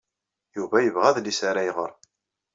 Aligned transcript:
Yuba 0.55 0.77
yebɣa 0.81 1.05
adlis 1.09 1.39
ara 1.49 1.61
iɣer. 1.69 1.91